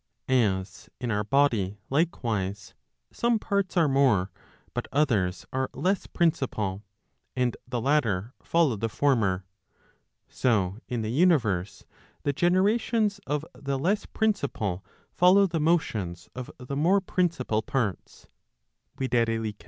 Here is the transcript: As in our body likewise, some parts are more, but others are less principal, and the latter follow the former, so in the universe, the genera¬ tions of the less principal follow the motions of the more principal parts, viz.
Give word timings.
As 0.27 0.89
in 0.99 1.11
our 1.11 1.23
body 1.23 1.77
likewise, 1.91 2.73
some 3.11 3.37
parts 3.37 3.77
are 3.77 3.87
more, 3.87 4.31
but 4.73 4.87
others 4.91 5.45
are 5.53 5.69
less 5.75 6.07
principal, 6.07 6.83
and 7.35 7.55
the 7.67 7.79
latter 7.79 8.33
follow 8.41 8.75
the 8.77 8.89
former, 8.89 9.45
so 10.27 10.79
in 10.87 11.03
the 11.03 11.11
universe, 11.11 11.85
the 12.23 12.33
genera¬ 12.33 12.79
tions 12.79 13.19
of 13.27 13.45
the 13.53 13.77
less 13.77 14.07
principal 14.07 14.83
follow 15.13 15.45
the 15.45 15.59
motions 15.59 16.29
of 16.33 16.49
the 16.57 16.75
more 16.75 16.99
principal 16.99 17.61
parts, 17.61 18.25
viz. 18.97 19.53